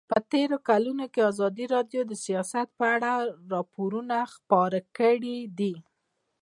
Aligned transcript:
په 0.09 0.17
تېرو 0.31 0.57
کلونو 0.69 1.05
کې 1.13 1.21
ازادي 1.31 1.65
راډیو 1.75 2.01
د 2.07 2.13
سیاست 2.25 2.67
په 2.79 2.85
اړه 2.95 3.11
راپورونه 3.53 4.17
خپاره 4.35 4.79
کړي 4.97 5.37
دي. 5.59 5.73